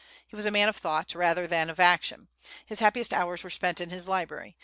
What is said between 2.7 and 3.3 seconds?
happiest